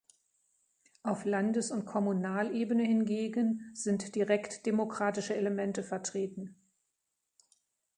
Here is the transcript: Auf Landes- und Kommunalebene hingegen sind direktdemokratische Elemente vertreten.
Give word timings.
Auf 1.03 1.25
Landes- 1.25 1.69
und 1.69 1.85
Kommunalebene 1.85 2.81
hingegen 2.81 3.69
sind 3.75 4.15
direktdemokratische 4.15 5.35
Elemente 5.35 5.83
vertreten. 5.83 6.55